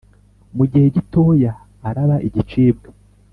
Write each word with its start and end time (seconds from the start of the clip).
Mu 0.57 0.63
gihe 0.71 0.85
gitoya 0.95 1.51
araba 1.89 2.15
igicibwa 2.27 2.89